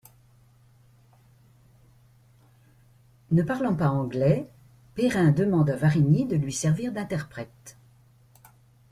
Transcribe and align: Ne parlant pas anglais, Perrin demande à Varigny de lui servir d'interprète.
Ne 3.29 3.43
parlant 3.43 3.75
pas 3.75 3.89
anglais, 3.91 4.49
Perrin 4.95 5.29
demande 5.29 5.69
à 5.69 5.75
Varigny 5.75 6.25
de 6.25 6.37
lui 6.37 6.51
servir 6.53 6.91
d'interprète. 6.91 7.77